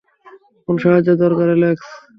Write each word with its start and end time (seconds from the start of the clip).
কোন 0.67 0.75
সাহায্য 0.77 1.09
দরকার, 1.23 1.47
অ্যালেক্স? 1.49 1.85